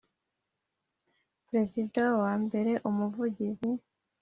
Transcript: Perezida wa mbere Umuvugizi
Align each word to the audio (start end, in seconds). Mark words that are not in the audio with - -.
Perezida 1.47 2.03
wa 2.21 2.33
mbere 2.43 2.71
Umuvugizi 2.89 3.69